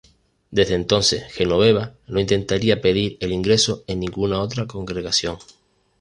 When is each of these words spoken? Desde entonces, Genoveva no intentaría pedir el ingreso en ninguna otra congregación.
Desde 0.49 0.73
entonces, 0.73 1.31
Genoveva 1.31 1.93
no 2.07 2.19
intentaría 2.19 2.81
pedir 2.81 3.17
el 3.19 3.31
ingreso 3.31 3.83
en 3.85 3.99
ninguna 3.99 4.41
otra 4.41 4.65
congregación. 4.65 5.37